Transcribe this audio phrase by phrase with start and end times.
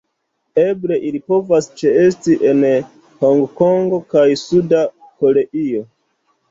[0.61, 2.65] Eble ili povas ĉeesti en
[3.25, 5.89] Hongkongo kaj Suda Koreio.